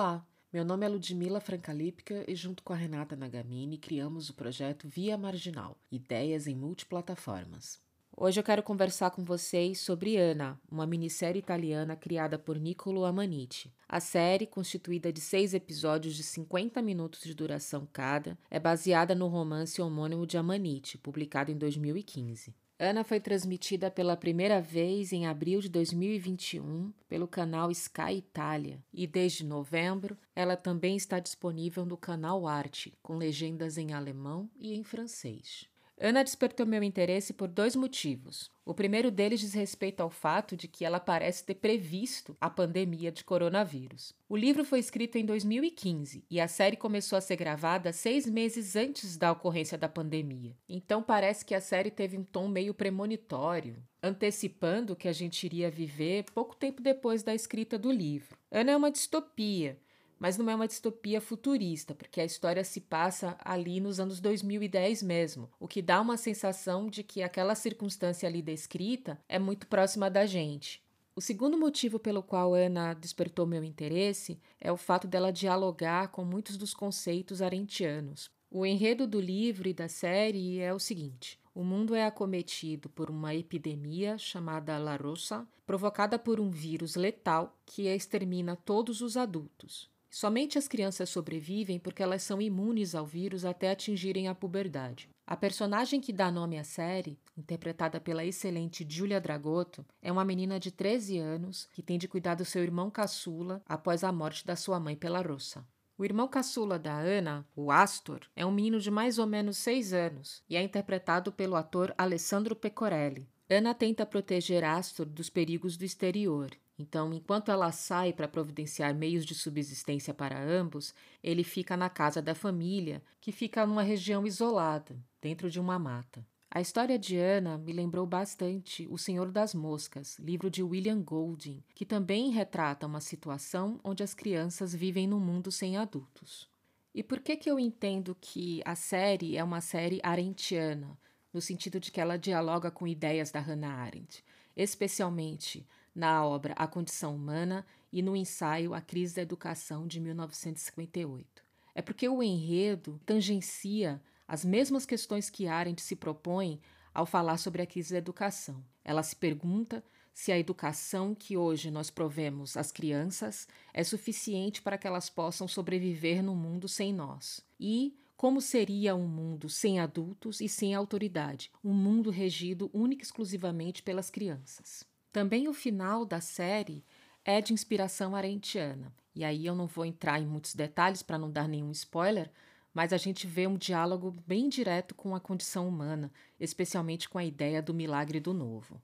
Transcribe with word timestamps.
Olá, 0.00 0.24
meu 0.52 0.64
nome 0.64 0.86
é 0.86 0.88
Ludmila 0.88 1.40
Francalípica 1.40 2.24
e 2.28 2.36
junto 2.36 2.62
com 2.62 2.72
a 2.72 2.76
Renata 2.76 3.16
Nagamini 3.16 3.76
criamos 3.76 4.30
o 4.30 4.34
projeto 4.34 4.86
Via 4.86 5.18
Marginal, 5.18 5.76
Ideias 5.90 6.46
em 6.46 6.54
Multiplataformas. 6.54 7.80
Hoje 8.16 8.38
eu 8.38 8.44
quero 8.44 8.62
conversar 8.62 9.10
com 9.10 9.24
vocês 9.24 9.80
sobre 9.80 10.16
Ana, 10.16 10.56
uma 10.70 10.86
minissérie 10.86 11.40
italiana 11.40 11.96
criada 11.96 12.38
por 12.38 12.60
Niccolo 12.60 13.04
Amaniti. 13.04 13.74
A 13.88 13.98
série, 13.98 14.46
constituída 14.46 15.12
de 15.12 15.20
seis 15.20 15.52
episódios 15.52 16.14
de 16.14 16.22
50 16.22 16.80
minutos 16.80 17.22
de 17.22 17.34
duração 17.34 17.84
cada, 17.92 18.38
é 18.48 18.60
baseada 18.60 19.16
no 19.16 19.26
romance 19.26 19.82
homônimo 19.82 20.28
de 20.28 20.38
Amaniti, 20.38 20.96
publicado 20.96 21.50
em 21.50 21.58
2015. 21.58 22.54
Ana 22.80 23.02
foi 23.02 23.18
transmitida 23.18 23.90
pela 23.90 24.16
primeira 24.16 24.60
vez 24.60 25.12
em 25.12 25.26
abril 25.26 25.60
de 25.60 25.68
2021 25.68 26.92
pelo 27.08 27.26
canal 27.26 27.72
Sky 27.72 28.18
Itália 28.18 28.80
e 28.94 29.04
desde 29.04 29.44
novembro 29.44 30.16
ela 30.32 30.56
também 30.56 30.96
está 30.96 31.18
disponível 31.18 31.84
no 31.84 31.96
canal 31.96 32.46
Arte, 32.46 32.96
com 33.02 33.16
legendas 33.16 33.78
em 33.78 33.92
alemão 33.92 34.48
e 34.56 34.74
em 34.74 34.84
francês. 34.84 35.68
Ana 36.00 36.22
despertou 36.22 36.64
meu 36.64 36.82
interesse 36.82 37.32
por 37.32 37.48
dois 37.48 37.74
motivos. 37.74 38.50
O 38.64 38.72
primeiro 38.72 39.10
deles 39.10 39.40
diz 39.40 39.52
respeito 39.52 40.00
ao 40.00 40.10
fato 40.10 40.56
de 40.56 40.68
que 40.68 40.84
ela 40.84 41.00
parece 41.00 41.44
ter 41.44 41.56
previsto 41.56 42.36
a 42.40 42.48
pandemia 42.48 43.10
de 43.10 43.24
coronavírus. 43.24 44.14
O 44.28 44.36
livro 44.36 44.64
foi 44.64 44.78
escrito 44.78 45.16
em 45.16 45.24
2015 45.24 46.24
e 46.30 46.40
a 46.40 46.46
série 46.46 46.76
começou 46.76 47.16
a 47.16 47.20
ser 47.20 47.34
gravada 47.34 47.92
seis 47.92 48.26
meses 48.26 48.76
antes 48.76 49.16
da 49.16 49.32
ocorrência 49.32 49.76
da 49.76 49.88
pandemia. 49.88 50.54
Então 50.68 51.02
parece 51.02 51.44
que 51.44 51.54
a 51.54 51.60
série 51.60 51.90
teve 51.90 52.16
um 52.16 52.22
tom 52.22 52.46
meio 52.46 52.72
premonitório, 52.72 53.82
antecipando 54.00 54.92
o 54.92 54.96
que 54.96 55.08
a 55.08 55.12
gente 55.12 55.44
iria 55.44 55.70
viver 55.70 56.24
pouco 56.32 56.54
tempo 56.54 56.80
depois 56.80 57.24
da 57.24 57.34
escrita 57.34 57.76
do 57.76 57.90
livro. 57.90 58.38
Ana 58.52 58.72
é 58.72 58.76
uma 58.76 58.90
distopia 58.90 59.78
mas 60.18 60.36
não 60.36 60.50
é 60.50 60.54
uma 60.54 60.66
distopia 60.66 61.20
futurista, 61.20 61.94
porque 61.94 62.20
a 62.20 62.24
história 62.24 62.64
se 62.64 62.80
passa 62.80 63.36
ali 63.44 63.80
nos 63.80 64.00
anos 64.00 64.20
2010 64.20 65.02
mesmo, 65.02 65.50
o 65.58 65.68
que 65.68 65.80
dá 65.80 66.00
uma 66.00 66.16
sensação 66.16 66.88
de 66.88 67.02
que 67.02 67.22
aquela 67.22 67.54
circunstância 67.54 68.28
ali 68.28 68.42
descrita 68.42 69.18
é 69.28 69.38
muito 69.38 69.66
próxima 69.66 70.10
da 70.10 70.26
gente. 70.26 70.82
O 71.14 71.20
segundo 71.20 71.58
motivo 71.58 71.98
pelo 71.98 72.22
qual 72.22 72.54
Ana 72.54 72.94
despertou 72.94 73.44
meu 73.44 73.64
interesse 73.64 74.40
é 74.60 74.70
o 74.70 74.76
fato 74.76 75.08
dela 75.08 75.32
dialogar 75.32 76.08
com 76.08 76.24
muitos 76.24 76.56
dos 76.56 76.72
conceitos 76.72 77.42
arentianos. 77.42 78.30
O 78.50 78.64
enredo 78.64 79.06
do 79.06 79.20
livro 79.20 79.68
e 79.68 79.74
da 79.74 79.88
série 79.88 80.60
é 80.60 80.72
o 80.72 80.78
seguinte: 80.78 81.38
o 81.52 81.64
mundo 81.64 81.92
é 81.92 82.06
acometido 82.06 82.88
por 82.88 83.10
uma 83.10 83.34
epidemia 83.34 84.16
chamada 84.16 84.78
La 84.78 84.94
Rosa, 84.94 85.44
provocada 85.66 86.16
por 86.16 86.38
um 86.38 86.50
vírus 86.50 86.94
letal 86.94 87.58
que 87.66 87.88
extermina 87.88 88.54
todos 88.54 89.00
os 89.00 89.16
adultos. 89.16 89.90
Somente 90.10 90.58
as 90.58 90.66
crianças 90.66 91.10
sobrevivem 91.10 91.78
porque 91.78 92.02
elas 92.02 92.22
são 92.22 92.40
imunes 92.40 92.94
ao 92.94 93.04
vírus 93.04 93.44
até 93.44 93.70
atingirem 93.70 94.26
a 94.26 94.34
puberdade. 94.34 95.08
A 95.26 95.36
personagem 95.36 96.00
que 96.00 96.12
dá 96.12 96.30
nome 96.30 96.58
à 96.58 96.64
série, 96.64 97.18
interpretada 97.36 98.00
pela 98.00 98.24
excelente 98.24 98.86
Julia 98.88 99.20
Dragotto, 99.20 99.84
é 100.00 100.10
uma 100.10 100.24
menina 100.24 100.58
de 100.58 100.70
13 100.70 101.18
anos 101.18 101.68
que 101.72 101.82
tem 101.82 101.98
de 101.98 102.08
cuidar 102.08 102.34
do 102.34 102.44
seu 102.44 102.62
irmão 102.62 102.90
caçula 102.90 103.62
após 103.66 104.02
a 104.02 104.10
morte 104.10 104.46
da 104.46 104.56
sua 104.56 104.80
mãe 104.80 104.96
pela 104.96 105.20
roça. 105.20 105.66
O 105.98 106.04
irmão 106.04 106.26
caçula 106.28 106.78
da 106.78 106.96
Ana, 106.96 107.46
o 107.54 107.70
Astor, 107.70 108.20
é 108.34 108.46
um 108.46 108.52
menino 108.52 108.80
de 108.80 108.90
mais 108.90 109.18
ou 109.18 109.26
menos 109.26 109.58
6 109.58 109.92
anos 109.92 110.42
e 110.48 110.56
é 110.56 110.62
interpretado 110.62 111.30
pelo 111.30 111.56
ator 111.56 111.92
Alessandro 111.98 112.56
Pecorelli. 112.56 113.28
Ana 113.50 113.74
tenta 113.74 114.06
proteger 114.06 114.64
Astor 114.64 115.06
dos 115.06 115.28
perigos 115.28 115.76
do 115.76 115.84
exterior 115.84 116.50
então, 116.78 117.12
enquanto 117.12 117.50
ela 117.50 117.72
sai 117.72 118.12
para 118.12 118.28
providenciar 118.28 118.94
meios 118.94 119.26
de 119.26 119.34
subsistência 119.34 120.14
para 120.14 120.40
ambos, 120.40 120.94
ele 121.22 121.42
fica 121.42 121.76
na 121.76 121.90
casa 121.90 122.22
da 122.22 122.36
família, 122.36 123.02
que 123.20 123.32
fica 123.32 123.66
numa 123.66 123.82
região 123.82 124.24
isolada, 124.24 124.96
dentro 125.20 125.50
de 125.50 125.58
uma 125.58 125.78
mata. 125.78 126.24
A 126.50 126.60
história 126.60 126.98
de 126.98 127.16
Ana 127.16 127.58
me 127.58 127.72
lembrou 127.72 128.06
bastante 128.06 128.86
O 128.88 128.96
Senhor 128.96 129.30
das 129.30 129.54
Moscas, 129.54 130.18
livro 130.18 130.48
de 130.48 130.62
William 130.62 131.02
Golding, 131.02 131.62
que 131.74 131.84
também 131.84 132.30
retrata 132.30 132.86
uma 132.86 133.00
situação 133.00 133.80
onde 133.84 134.02
as 134.02 134.14
crianças 134.14 134.74
vivem 134.74 135.06
num 135.06 135.20
mundo 135.20 135.50
sem 135.50 135.76
adultos. 135.76 136.48
E 136.94 137.02
por 137.02 137.20
que 137.20 137.36
que 137.36 137.50
eu 137.50 137.58
entendo 137.58 138.16
que 138.18 138.62
a 138.64 138.74
série 138.74 139.36
é 139.36 139.44
uma 139.44 139.60
série 139.60 140.00
arendtiana, 140.02 140.98
no 141.32 141.40
sentido 141.40 141.78
de 141.78 141.92
que 141.92 142.00
ela 142.00 142.16
dialoga 142.16 142.70
com 142.70 142.86
ideias 142.86 143.30
da 143.30 143.40
Hannah 143.40 143.82
Arendt, 143.82 144.24
especialmente 144.56 145.66
na 145.98 146.24
obra 146.24 146.54
A 146.56 146.68
Condição 146.68 147.16
Humana 147.16 147.66
e 147.92 148.02
no 148.02 148.14
ensaio 148.14 148.72
A 148.72 148.80
Crise 148.80 149.16
da 149.16 149.22
Educação 149.22 149.84
de 149.84 149.98
1958. 149.98 151.42
É 151.74 151.82
porque 151.82 152.08
o 152.08 152.22
enredo 152.22 153.00
tangencia 153.04 154.00
as 154.26 154.44
mesmas 154.44 154.86
questões 154.86 155.28
que 155.28 155.48
Arendt 155.48 155.82
se 155.82 155.96
propõe 155.96 156.60
ao 156.94 157.04
falar 157.04 157.36
sobre 157.36 157.62
a 157.62 157.66
crise 157.66 157.92
da 157.92 157.98
educação. 157.98 158.64
Ela 158.84 159.02
se 159.02 159.16
pergunta 159.16 159.82
se 160.14 160.30
a 160.30 160.38
educação 160.38 161.16
que 161.16 161.36
hoje 161.36 161.68
nós 161.68 161.90
provemos 161.90 162.56
às 162.56 162.70
crianças 162.70 163.48
é 163.74 163.82
suficiente 163.82 164.62
para 164.62 164.78
que 164.78 164.86
elas 164.86 165.10
possam 165.10 165.48
sobreviver 165.48 166.22
no 166.22 166.36
mundo 166.36 166.68
sem 166.68 166.92
nós. 166.92 167.44
E 167.58 167.98
como 168.16 168.40
seria 168.40 168.94
um 168.94 169.08
mundo 169.08 169.48
sem 169.48 169.80
adultos 169.80 170.40
e 170.40 170.48
sem 170.48 170.76
autoridade, 170.76 171.50
um 171.62 171.74
mundo 171.74 172.08
regido 172.08 172.70
única 172.72 173.02
e 173.02 173.04
exclusivamente 173.04 173.82
pelas 173.82 174.10
crianças. 174.10 174.87
Também 175.12 175.48
o 175.48 175.54
final 175.54 176.04
da 176.04 176.20
série 176.20 176.84
é 177.24 177.40
de 177.40 177.52
inspiração 177.52 178.14
arentiana. 178.14 178.92
E 179.14 179.24
aí 179.24 179.44
eu 179.44 179.54
não 179.54 179.66
vou 179.66 179.84
entrar 179.84 180.20
em 180.20 180.26
muitos 180.26 180.54
detalhes 180.54 181.02
para 181.02 181.18
não 181.18 181.30
dar 181.30 181.48
nenhum 181.48 181.72
spoiler, 181.72 182.30
mas 182.72 182.92
a 182.92 182.96
gente 182.96 183.26
vê 183.26 183.46
um 183.46 183.56
diálogo 183.56 184.14
bem 184.26 184.48
direto 184.48 184.94
com 184.94 185.14
a 185.14 185.20
condição 185.20 185.66
humana, 185.66 186.12
especialmente 186.38 187.08
com 187.08 187.18
a 187.18 187.24
ideia 187.24 187.60
do 187.60 187.74
milagre 187.74 188.20
do 188.20 188.32
novo. 188.32 188.80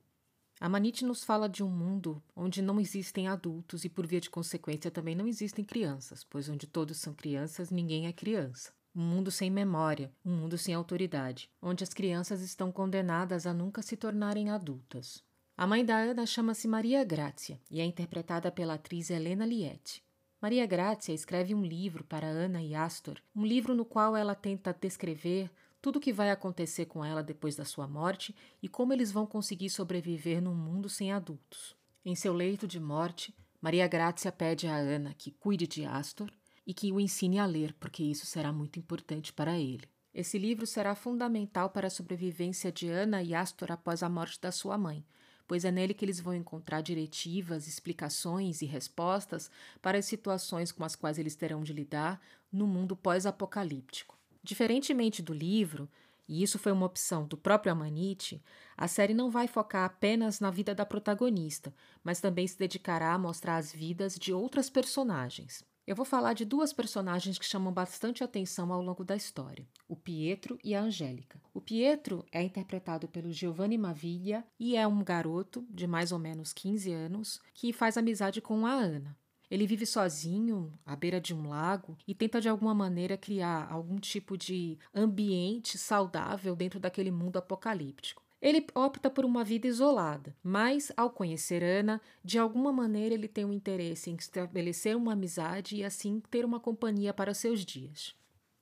A 0.61 0.69
Manite 0.69 1.05
nos 1.05 1.23
fala 1.23 1.49
de 1.49 1.63
um 1.63 1.69
mundo 1.69 2.23
onde 2.35 2.63
não 2.63 2.81
existem 2.81 3.29
adultos 3.29 3.85
e, 3.85 3.89
por 3.89 4.07
via 4.07 4.21
de 4.21 4.31
consequência, 4.31 4.91
também 4.91 5.15
não 5.15 5.27
existem 5.27 5.65
crianças, 5.65 6.25
pois 6.25 6.49
onde 6.49 6.67
todos 6.67 6.97
são 6.97 7.13
crianças, 7.13 7.71
ninguém 7.71 8.07
é 8.07 8.13
criança. 8.13 8.73
Um 8.95 9.03
mundo 9.03 9.31
sem 9.31 9.51
memória, 9.51 10.13
um 10.25 10.35
mundo 10.35 10.57
sem 10.57 10.75
autoridade, 10.75 11.51
onde 11.61 11.83
as 11.83 11.93
crianças 11.93 12.41
estão 12.41 12.71
condenadas 12.71 13.47
a 13.47 13.53
nunca 13.53 13.83
se 13.83 13.97
tornarem 13.97 14.51
adultas. 14.51 15.23
A 15.57 15.69
mãe 15.69 15.85
da 15.85 15.97
Ana 15.97 16.27
chama-se 16.27 16.67
Maria 16.67 17.05
Grazia 17.05 17.61
e 17.71 17.81
é 17.81 17.85
interpretada 17.85 18.51
pela 18.51 18.75
atriz 18.75 19.09
Helena 19.09 19.47
Liette. 19.47 20.03
Maria 20.43 20.67
Grazia 20.67 21.15
escreve 21.15 21.55
um 21.55 21.65
livro 21.65 22.03
para 22.03 22.27
Ana 22.27 22.61
e 22.61 22.75
Astor, 22.75 23.21
um 23.37 23.47
livro 23.47 23.73
no 23.73 23.85
qual 23.85 24.17
ela 24.17 24.35
tenta 24.35 24.77
descrever 24.79 25.49
tudo 25.81 25.97
o 25.97 26.01
que 26.01 26.13
vai 26.13 26.33
acontecer 26.33 26.87
com 26.87 27.05
ela 27.05 27.23
depois 27.23 27.55
da 27.55 27.65
sua 27.65 27.87
morte 27.87 28.35
e 28.61 28.69
como 28.69 28.93
eles 28.93 29.13
vão 29.13 29.27
conseguir 29.27 29.71
sobreviver 29.71 30.43
num 30.43 30.57
mundo 30.57 30.89
sem 30.89 31.13
adultos. 31.13 31.77
Em 32.05 32.17
seu 32.17 32.35
leito 32.35 32.67
de 32.67 32.81
morte, 32.81 33.33
Maria 33.61 33.87
Grazia 33.87 34.33
pede 34.33 34.67
a 34.67 34.75
Ana 34.75 35.15
que 35.17 35.31
cuide 35.31 35.69
de 35.69 35.85
Astor 35.85 36.33
e 36.67 36.75
que 36.75 36.91
o 36.91 36.99
ensine 36.99 37.39
a 37.39 37.47
ler, 37.47 37.73
porque 37.75 38.03
isso 38.03 38.27
será 38.27 38.53
muito 38.53 38.81
importante 38.81 39.33
para 39.33 39.57
ele. 39.57 39.89
Esse 40.13 40.37
livro 40.37 40.67
será 40.67 40.97
fundamental 40.97 41.71
para 41.71 41.87
a 41.87 41.91
sobrevivência 41.91 42.73
de 42.73 42.89
Ana 42.89 43.23
e 43.23 43.37
Astor 43.37 43.71
após 43.71 44.03
a 44.03 44.09
morte 44.09 44.41
da 44.41 44.51
sua 44.51 44.77
mãe, 44.77 45.05
pois 45.47 45.65
é 45.65 45.71
nele 45.71 45.95
que 45.95 46.05
eles 46.05 46.21
vão 46.21 46.35
encontrar 46.35 46.81
diretivas, 46.81 47.67
explicações 47.67 48.63
e 48.63 48.67
respostas 48.67 49.51
para 49.81 49.99
as 49.99 50.07
situações 50.07 50.73
com 50.73 50.85
as 50.85 50.97
quais 50.97 51.19
eles 51.19 51.35
terão 51.35 51.63
de 51.63 51.73
lidar 51.73 52.21
no 52.53 52.67
mundo 52.67 52.97
pós-apocalíptico. 52.97 54.17
Diferentemente 54.43 55.23
do 55.23 55.33
livro, 55.33 55.89
e 56.29 56.43
isso 56.43 56.59
foi 56.59 56.73
uma 56.73 56.87
opção 56.87 57.27
do 57.27 57.37
próprio 57.37 57.73
Amanite, 57.73 58.43
a 58.77 58.89
série 58.89 59.15
não 59.15 59.31
vai 59.31 59.47
focar 59.47 59.85
apenas 59.85 60.41
na 60.41 60.51
vida 60.51 60.75
da 60.75 60.87
protagonista, 60.87 61.75
mas 62.03 62.21
também 62.21 62.47
se 62.47 62.59
dedicará 62.59 63.13
a 63.13 63.19
mostrar 63.19 63.57
as 63.57 63.73
vidas 63.73 64.19
de 64.19 64.33
outras 64.33 64.71
personagens. 64.71 65.65
Eu 65.87 65.95
vou 65.95 66.07
falar 66.07 66.33
de 66.33 66.47
duas 66.47 66.73
personagens 66.73 67.39
que 67.39 67.45
chamam 67.45 67.71
bastante 67.71 68.25
atenção 68.25 68.73
ao 68.73 68.81
longo 68.81 69.05
da 69.05 69.15
história: 69.15 69.69
o 69.87 69.95
Pietro 69.95 70.59
e 70.65 70.75
a 70.75 70.81
Angélica. 70.81 71.39
O 71.53 71.61
Pietro 71.61 72.25
é 72.33 72.43
interpretado 72.43 73.07
pelo 73.07 73.31
Giovanni 73.31 73.77
Maviglia 73.77 74.43
e 74.59 74.77
é 74.77 74.87
um 74.87 75.05
garoto 75.05 75.67
de 75.69 75.87
mais 75.87 76.11
ou 76.11 76.19
menos 76.19 76.55
15 76.55 76.91
anos 76.91 77.39
que 77.53 77.71
faz 77.71 77.99
amizade 77.99 78.41
com 78.41 78.65
a 78.67 78.73
Ana. 78.73 79.15
Ele 79.51 79.67
vive 79.67 79.85
sozinho, 79.85 80.73
à 80.87 80.97
beira 80.97 81.21
de 81.21 81.35
um 81.35 81.49
lago, 81.49 81.99
e 82.09 82.15
tenta 82.15 82.41
de 82.41 82.49
alguma 82.49 82.75
maneira 82.75 83.19
criar 83.19 83.71
algum 83.71 83.99
tipo 83.99 84.39
de 84.39 84.79
ambiente 84.95 85.77
saudável 85.77 86.57
dentro 86.57 86.81
daquele 86.81 87.11
mundo 87.11 87.37
apocalíptico. 87.37 88.24
Ele 88.45 88.67
opta 88.75 89.09
por 89.09 89.25
uma 89.25 89.43
vida 89.43 89.67
isolada, 89.67 90.37
mas 90.43 90.93
ao 90.99 91.09
conhecer 91.09 91.63
Ana, 91.63 91.99
de 92.23 92.39
alguma 92.39 92.71
maneira 92.71 93.15
ele 93.15 93.27
tem 93.27 93.43
um 93.43 93.53
interesse 93.55 94.11
em 94.11 94.17
estabelecer 94.17 94.95
uma 94.95 95.15
amizade 95.15 95.77
e 95.77 95.83
assim 95.83 96.21
ter 96.31 96.45
uma 96.45 96.61
companhia 96.61 97.15
para 97.15 97.33
seus 97.33 97.65
dias. 97.65 98.15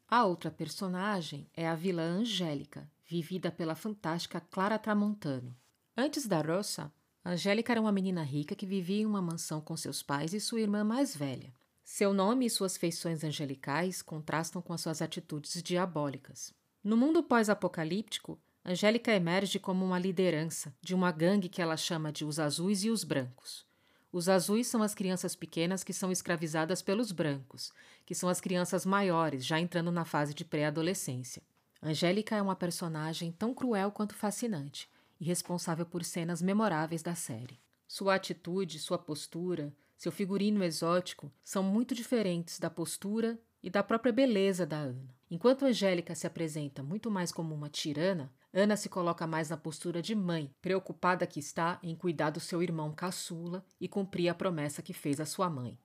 A 0.07 0.25
outra 0.25 0.53
personagem 0.53 1.49
é 1.53 1.67
a 1.67 1.75
vilã 1.75 2.21
Angélica, 2.21 2.89
vivida 3.05 3.51
pela 3.51 3.75
fantástica 3.75 4.41
Clara 4.41 4.79
Tramontano. 4.79 5.53
Antes 5.97 6.29
da 6.29 6.41
Rosa, 6.41 6.93
Angélica 7.25 7.73
era 7.73 7.81
uma 7.81 7.91
menina 7.91 8.23
rica 8.23 8.55
que 8.55 8.65
vivia 8.65 9.03
em 9.03 9.07
uma 9.07 9.21
mansão 9.21 9.61
com 9.61 9.77
seus 9.77 10.01
pais 10.01 10.33
e 10.33 10.39
sua 10.39 10.61
irmã 10.61 10.85
mais 10.85 11.17
velha. 11.17 11.53
Seu 11.83 12.15
nome 12.15 12.47
e 12.47 12.51
suas 12.51 12.77
feições 12.77 13.25
angelicais 13.25 14.01
contrastam 14.01 14.63
com 14.63 14.73
as 14.73 14.81
suas 14.81 15.03
atitudes 15.03 15.61
diabólicas. 15.61 16.55
No 16.85 16.97
mundo 16.97 17.21
pós-apocalíptico, 17.21 18.41
Angélica 18.65 19.13
emerge 19.13 19.59
como 19.59 19.85
uma 19.85 19.99
liderança 19.99 20.73
de 20.81 20.95
uma 20.95 21.11
gangue 21.11 21.49
que 21.49 21.61
ela 21.61 21.77
chama 21.77 22.13
de 22.13 22.25
os 22.25 22.39
azuis 22.39 22.85
e 22.85 22.91
os 22.91 23.03
brancos. 23.03 23.67
Os 24.13 24.29
azuis 24.29 24.69
são 24.69 24.83
as 24.83 24.95
crianças 24.95 25.35
pequenas 25.35 25.83
que 25.83 25.93
são 25.93 26.13
escravizadas 26.13 26.81
pelos 26.81 27.11
brancos, 27.11 27.73
que 28.07 28.15
são 28.15 28.29
as 28.29 28.41
crianças 28.41 28.87
maiores, 28.87 29.45
já 29.45 29.59
entrando 29.59 29.91
na 29.91 30.05
fase 30.05 30.33
de 30.33 30.45
pré-adolescência. 30.45 31.43
Angélica 31.83 32.37
é 32.37 32.43
uma 32.43 32.55
personagem 32.55 33.33
tão 33.33 33.53
cruel 33.53 33.91
quanto 33.91 34.15
fascinante 34.15 34.89
e 35.19 35.25
responsável 35.25 35.85
por 35.85 36.05
cenas 36.05 36.41
memoráveis 36.41 37.03
da 37.03 37.17
série. 37.17 37.59
Sua 37.89 38.15
atitude, 38.15 38.79
sua 38.79 38.99
postura, 38.99 39.73
seu 39.97 40.13
figurino 40.13 40.63
exótico 40.63 41.33
são 41.43 41.65
muito 41.65 41.95
diferentes 41.95 42.61
da 42.61 42.71
postura 42.71 43.39
e 43.61 43.69
da 43.69 43.83
própria 43.83 44.13
beleza 44.13 44.65
da 44.65 44.77
Ana. 44.77 45.15
Enquanto 45.31 45.65
Angélica 45.65 46.15
se 46.15 46.27
apresenta 46.27 46.83
muito 46.83 47.11
mais 47.11 47.33
como 47.33 47.55
uma 47.55 47.69
tirana, 47.69 48.33
Ana 48.55 48.77
se 48.77 48.89
coloca 48.89 49.27
mais 49.27 49.49
na 49.49 49.57
postura 49.57 50.03
de 50.03 50.15
mãe, 50.15 50.55
preocupada 50.61 51.27
que 51.27 51.41
está 51.41 51.79
em 51.83 51.97
cuidar 51.97 52.31
do 52.31 52.39
seu 52.39 52.63
irmão 52.63 52.93
caçula 52.93 53.65
e 53.81 53.89
cumprir 53.89 54.29
a 54.29 54.35
promessa 54.35 54.83
que 54.83 54.93
fez 54.93 55.21
à 55.21 55.25
sua 55.25 55.49
mãe. 55.49 55.79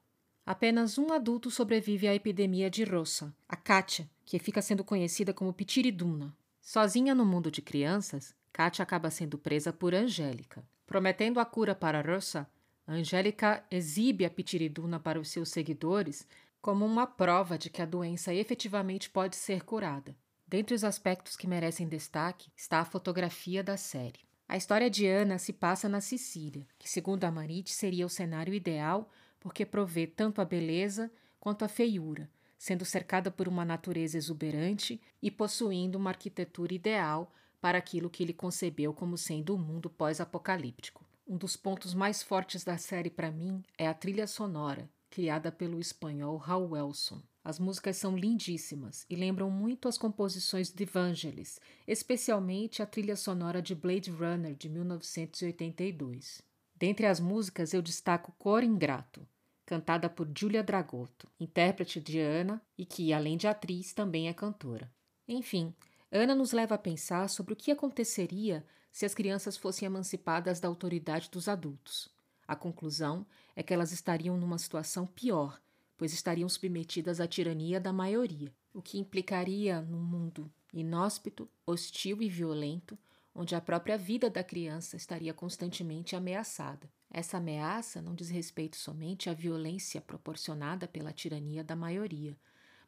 Apenas 0.46 0.98
um 0.98 1.14
adulto 1.14 1.50
sobrevive 1.50 2.08
à 2.08 2.16
epidemia 2.16 2.70
de 2.70 2.84
Rossa, 2.84 3.34
a 3.48 3.56
Kátia, 3.56 4.10
que 4.26 4.38
fica 4.38 4.62
sendo 4.62 4.84
conhecida 4.84 5.34
como 5.34 5.54
Pitiriduna. 5.54 6.36
Sozinha 6.62 7.16
no 7.16 7.26
mundo 7.26 7.50
de 7.50 7.62
crianças, 7.62 8.36
Kátia 8.52 8.84
acaba 8.84 9.10
sendo 9.10 9.38
presa 9.38 9.72
por 9.72 9.96
Angélica. 9.96 10.68
Prometendo 10.86 11.40
a 11.40 11.46
cura 11.46 11.74
para 11.74 12.02
Rossa, 12.02 12.50
Angélica 12.86 13.64
exibe 13.72 14.26
a 14.26 14.30
Pitiriduna 14.30 15.00
para 15.00 15.20
os 15.20 15.30
seus 15.30 15.50
seguidores 15.50 16.28
como 16.62 16.86
uma 16.86 17.08
prova 17.08 17.58
de 17.58 17.70
que 17.70 17.82
a 17.82 17.86
doença 17.86 18.34
efetivamente 18.34 19.10
pode 19.10 19.38
ser 19.38 19.64
curada. 19.64 20.16
Dentre 20.48 20.74
os 20.74 20.86
aspectos 20.86 21.36
que 21.36 21.46
merecem 21.46 21.90
destaque 21.90 22.50
está 22.56 22.80
a 22.80 22.86
fotografia 22.86 23.62
da 23.62 23.76
série. 23.76 24.20
A 24.48 24.56
história 24.56 24.90
de 24.90 25.06
Ana 25.06 25.38
se 25.38 25.52
passa 25.52 25.90
na 25.90 26.00
Sicília, 26.00 26.66
que, 26.80 26.90
segundo 26.90 27.26
a 27.26 27.32
Marite, 27.32 27.74
seria 27.74 28.06
o 28.06 28.10
cenário 28.10 28.54
ideal 28.54 29.12
porque 29.42 29.66
provê 29.66 30.08
tanto 30.08 30.40
a 30.40 30.46
beleza 30.46 31.12
quanto 31.38 31.66
a 31.66 31.68
feiura, 31.68 32.30
sendo 32.58 32.86
cercada 32.86 33.30
por 33.30 33.48
uma 33.50 33.66
natureza 33.66 34.18
exuberante 34.18 35.02
e 35.22 35.30
possuindo 35.30 35.98
uma 35.98 36.12
arquitetura 36.12 36.74
ideal 36.74 37.30
para 37.60 37.78
aquilo 37.78 38.10
que 38.10 38.24
ele 38.24 38.34
concebeu 38.34 38.94
como 38.94 39.18
sendo 39.18 39.54
o 39.54 39.60
mundo 39.60 39.90
pós-apocalíptico. 39.90 41.06
Um 41.28 41.36
dos 41.36 41.58
pontos 41.58 41.94
mais 41.94 42.24
fortes 42.24 42.64
da 42.64 42.78
série 42.78 43.10
para 43.10 43.30
mim 43.30 43.62
é 43.78 43.86
a 43.86 43.94
trilha 43.94 44.26
sonora, 44.26 44.90
criada 45.10 45.52
pelo 45.52 45.78
espanhol 45.78 46.38
Raul 46.38 46.72
Wilson. 46.72 47.22
As 47.48 47.60
músicas 47.60 47.96
são 47.96 48.18
lindíssimas 48.18 49.06
e 49.10 49.16
lembram 49.16 49.50
muito 49.50 49.88
as 49.88 49.98
composições 49.98 50.70
de 50.70 50.84
Vangelis, 50.84 51.62
especialmente 51.88 52.82
a 52.82 52.86
trilha 52.86 53.16
sonora 53.16 53.62
de 53.62 53.74
Blade 53.74 54.12
Runner 54.12 54.54
de 54.54 54.68
1982. 54.68 56.42
Dentre 56.76 57.06
as 57.06 57.22
músicas 57.22 57.74
eu 57.74 57.82
destaco 57.82 58.34
Cor 58.38 58.66
Ingrato, 58.66 59.26
cantada 59.66 60.10
por 60.10 60.30
Giulia 60.38 60.62
Dragotto, 60.62 61.26
intérprete 61.40 62.02
de 62.02 62.20
Ana 62.20 62.62
e 62.78 62.86
que, 62.86 63.14
além 63.14 63.38
de 63.38 63.48
atriz, 63.48 63.94
também 63.94 64.28
é 64.28 64.34
cantora. 64.34 64.92
Enfim, 65.26 65.74
Ana 66.12 66.36
nos 66.36 66.52
leva 66.52 66.76
a 66.76 66.78
pensar 66.78 67.30
sobre 67.30 67.54
o 67.54 67.56
que 67.56 67.72
aconteceria 67.72 68.66
se 68.92 69.06
as 69.06 69.16
crianças 69.16 69.56
fossem 69.56 69.86
emancipadas 69.86 70.60
da 70.60 70.68
autoridade 70.68 71.30
dos 71.32 71.48
adultos. 71.48 72.10
A 72.46 72.58
conclusão 72.58 73.26
é 73.56 73.64
que 73.64 73.74
elas 73.74 73.94
estariam 73.94 74.36
numa 74.36 74.58
situação 74.58 75.08
pior, 75.08 75.58
pois 75.98 76.14
estariam 76.14 76.48
submetidas 76.48 77.20
à 77.20 77.28
tirania 77.28 77.80
da 77.82 77.92
maioria, 77.92 78.54
o 78.74 78.82
que 78.82 79.00
implicaria 79.00 79.82
num 79.82 80.00
mundo 80.00 80.52
inóspito, 80.72 81.50
hostil 81.66 82.22
e 82.22 82.30
violento, 82.30 82.98
onde 83.34 83.56
a 83.56 83.62
própria 83.62 83.98
vida 83.98 84.30
da 84.30 84.44
criança 84.44 84.96
estaria 84.96 85.34
constantemente 85.34 86.16
ameaçada. 86.16 86.90
Essa 87.10 87.38
ameaça 87.38 88.02
não 88.02 88.14
diz 88.14 88.30
respeito 88.30 88.78
somente 88.78 89.30
à 89.30 89.34
violência 89.34 90.02
proporcionada 90.02 90.88
pela 90.88 91.14
tirania 91.14 91.64
da 91.64 91.76
maioria, 91.76 92.38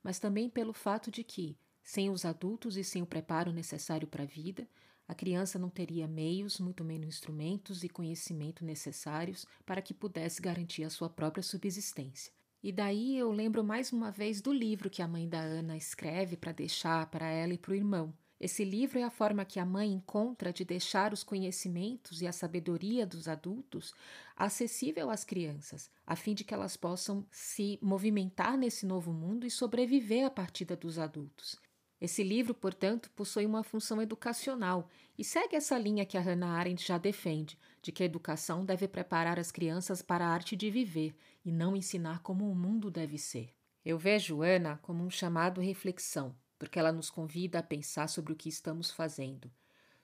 mas 0.04 0.20
também 0.20 0.50
pelo 0.50 0.74
fato 0.74 1.10
de 1.10 1.24
que, 1.24 1.58
sem 1.82 2.10
os 2.10 2.26
adultos 2.26 2.78
e 2.78 2.84
sem 2.84 3.02
o 3.02 3.06
preparo 3.06 3.52
necessário 3.52 4.08
para 4.08 4.24
a 4.24 4.28
vida, 4.28 4.68
a 5.08 5.16
criança 5.16 5.58
não 5.58 5.70
teria 5.70 6.08
meios, 6.08 6.60
muito 6.60 6.84
menos 6.84 7.08
instrumentos 7.08 7.84
e 7.84 7.90
conhecimento 7.90 8.64
necessários 8.64 9.46
para 9.66 9.82
que 9.82 9.94
pudesse 9.94 10.40
garantir 10.40 10.84
a 10.84 10.90
sua 10.90 11.10
própria 11.10 11.42
subsistência. 11.42 12.32
E 12.62 12.74
daí 12.74 13.18
eu 13.18 13.32
lembro 13.32 13.64
mais 13.64 13.94
uma 13.94 14.12
vez 14.12 14.42
do 14.42 14.52
livro 14.52 14.90
que 14.90 15.02
a 15.02 15.08
mãe 15.08 15.28
da 15.30 15.40
Ana 15.40 15.78
escreve 15.78 16.36
para 16.36 16.52
deixar 16.52 17.06
para 17.10 17.30
ela 17.30 17.54
e 17.54 17.58
para 17.58 17.72
o 17.72 17.76
irmão. 17.76 18.14
Esse 18.38 18.66
livro 18.66 19.00
é 19.00 19.04
a 19.04 19.10
forma 19.10 19.46
que 19.46 19.60
a 19.60 19.66
mãe 19.66 19.92
encontra 19.92 20.52
de 20.52 20.66
deixar 20.66 21.14
os 21.14 21.24
conhecimentos 21.24 22.22
e 22.22 22.28
a 22.28 22.34
sabedoria 22.34 23.06
dos 23.06 23.28
adultos 23.28 23.94
acessível 24.36 25.10
às 25.10 25.24
crianças, 25.24 25.90
a 26.06 26.16
fim 26.16 26.34
de 26.34 26.44
que 26.44 26.54
elas 26.54 26.76
possam 26.76 27.26
se 27.32 27.80
movimentar 27.82 28.58
nesse 28.58 28.86
novo 28.86 29.12
mundo 29.14 29.46
e 29.46 29.52
sobreviver 29.52 30.26
à 30.26 30.30
partida 30.30 30.76
dos 30.76 31.00
adultos. 31.00 31.60
Esse 32.02 32.24
livro, 32.24 32.54
portanto, 32.54 33.10
possui 33.12 33.46
uma 33.46 33.64
função 33.64 34.02
educacional 34.02 34.88
e 35.18 35.24
segue 35.24 35.58
essa 35.58 35.78
linha 35.78 36.06
que 36.06 36.18
a 36.18 36.22
Hannah 36.22 36.58
Arendt 36.58 36.88
já 36.88 36.98
defende, 36.98 37.58
de 37.82 37.92
que 37.92 38.04
a 38.04 38.06
educação 38.06 38.64
deve 38.64 38.88
preparar 38.88 39.38
as 39.38 39.52
crianças 39.52 40.02
para 40.02 40.26
a 40.26 40.30
arte 40.30 40.56
de 40.56 40.72
viver 40.72 41.14
e 41.44 41.52
não 41.52 41.76
ensinar 41.76 42.20
como 42.20 42.50
o 42.50 42.56
mundo 42.56 42.90
deve 42.90 43.18
ser. 43.18 43.54
Eu 43.84 43.98
vejo 43.98 44.42
Ana 44.42 44.78
como 44.82 45.04
um 45.04 45.10
chamado 45.10 45.60
reflexão, 45.60 46.34
porque 46.58 46.80
ela 46.80 46.92
nos 46.92 47.10
convida 47.10 47.60
a 47.60 47.64
pensar 47.64 48.08
sobre 48.08 48.32
o 48.32 48.36
que 48.36 48.48
estamos 48.48 48.92
fazendo, 48.92 49.52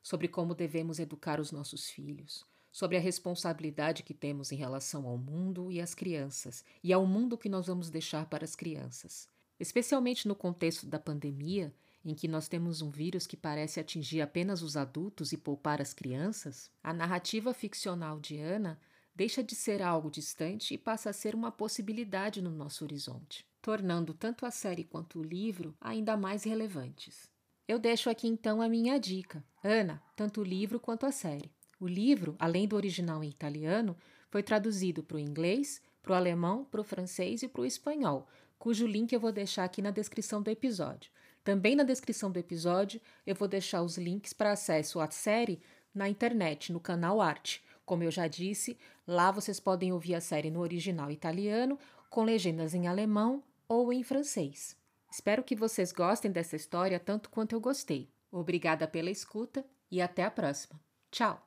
sobre 0.04 0.28
como 0.28 0.54
devemos 0.54 1.00
educar 1.00 1.40
os 1.40 1.52
nossos 1.52 1.90
filhos, 1.90 2.46
sobre 2.72 2.98
a 2.98 3.02
responsabilidade 3.02 4.04
que 4.04 4.14
temos 4.14 4.52
em 4.52 4.58
relação 4.58 5.08
ao 5.08 5.18
mundo 5.18 5.72
e 5.72 5.80
às 5.80 5.94
crianças, 5.94 6.66
e 6.84 6.92
ao 6.92 7.06
mundo 7.06 7.38
que 7.38 7.48
nós 7.48 7.68
vamos 7.68 7.90
deixar 7.90 8.26
para 8.26 8.44
as 8.44 8.54
crianças. 8.54 9.30
Especialmente 9.58 10.28
no 10.28 10.36
contexto 10.36 10.86
da 10.86 11.00
pandemia, 11.00 11.74
em 12.06 12.14
que 12.14 12.28
nós 12.28 12.48
temos 12.48 12.84
um 12.84 12.92
vírus 12.92 13.26
que 13.26 13.36
parece 13.36 13.80
atingir 13.80 14.22
apenas 14.22 14.62
os 14.62 14.78
adultos 14.78 15.34
e 15.34 15.38
poupar 15.38 15.82
as 15.82 15.92
crianças, 15.92 16.70
a 16.84 16.94
narrativa 16.94 17.52
ficcional 17.52 18.20
de 18.20 18.38
Ana 18.40 18.80
deixa 19.16 19.42
de 19.42 19.56
ser 19.56 19.82
algo 19.82 20.12
distante 20.12 20.74
e 20.74 20.78
passa 20.78 21.10
a 21.10 21.14
ser 21.14 21.34
uma 21.34 21.52
possibilidade 21.52 22.42
no 22.42 22.52
nosso 22.52 22.84
horizonte, 22.84 23.44
tornando 23.62 24.14
tanto 24.14 24.46
a 24.46 24.52
série 24.52 24.84
quanto 24.84 25.20
o 25.20 25.24
livro 25.24 25.76
ainda 25.82 26.16
mais 26.16 26.44
relevantes. 26.44 27.28
Eu 27.68 27.80
deixo 27.80 28.10
aqui 28.10 28.28
então 28.28 28.62
a 28.62 28.70
minha 28.70 29.00
dica. 29.00 29.44
Ana, 29.64 30.04
tanto 30.16 30.42
o 30.42 30.44
livro 30.44 30.80
quanto 30.80 31.08
a 31.08 31.12
série. 31.12 31.52
O 31.80 31.88
livro, 31.88 32.36
além 32.38 32.68
do 32.68 32.76
original 32.76 33.24
em 33.24 33.30
italiano, 33.30 33.98
foi 34.30 34.44
traduzido 34.44 35.02
para 35.02 35.18
o 35.18 35.20
inglês, 35.20 35.82
para 36.04 36.14
o 36.14 36.16
alemão, 36.16 36.64
para 36.66 36.82
o 36.82 36.84
francês 36.84 37.42
e 37.42 37.48
para 37.48 37.62
o 37.62 37.66
espanhol, 37.66 38.28
cujo 38.60 38.86
link 38.86 39.12
eu 39.12 39.20
vou 39.20 39.32
deixar 39.32 39.64
aqui 39.64 39.82
na 39.82 39.90
descrição 39.92 40.42
do 40.42 40.50
episódio. 40.52 41.12
Também 41.46 41.76
na 41.76 41.84
descrição 41.84 42.32
do 42.32 42.40
episódio 42.40 43.00
eu 43.26 43.36
vou 43.36 43.48
deixar 43.48 43.84
os 43.84 44.00
links 44.00 44.34
para 44.34 44.52
acesso 44.52 45.00
à 45.00 45.10
série 45.12 45.62
na 45.94 46.10
internet, 46.10 46.74
no 46.74 46.80
canal 46.80 47.22
Arte. 47.22 47.64
Como 47.86 48.02
eu 48.04 48.10
já 48.10 48.28
disse, 48.28 48.76
lá 49.08 49.32
vocês 49.32 49.60
podem 49.60 49.94
ouvir 49.94 50.16
a 50.16 50.20
série 50.20 50.50
no 50.50 50.60
original 50.60 51.12
italiano, 51.12 51.78
com 52.10 52.24
legendas 52.24 52.74
em 52.74 52.88
alemão 52.88 53.44
ou 53.70 53.94
em 53.94 54.02
francês. 54.02 54.76
Espero 55.12 55.44
que 55.44 55.56
vocês 55.56 55.92
gostem 55.92 56.32
dessa 56.32 56.56
história 56.56 57.00
tanto 57.00 57.30
quanto 57.30 57.54
eu 57.54 57.62
gostei. 57.62 58.10
Obrigada 58.32 58.88
pela 58.88 59.12
escuta 59.12 59.64
e 59.92 60.02
até 60.02 60.24
a 60.24 60.32
próxima. 60.32 60.82
Tchau! 61.12 61.46